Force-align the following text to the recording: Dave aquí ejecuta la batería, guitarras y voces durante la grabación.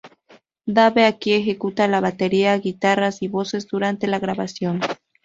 Dave 0.65 1.05
aquí 1.05 1.33
ejecuta 1.33 1.87
la 1.87 2.01
batería, 2.01 2.57
guitarras 2.57 3.21
y 3.21 3.27
voces 3.27 3.67
durante 3.67 4.07
la 4.07 4.17
grabación. 4.17 4.81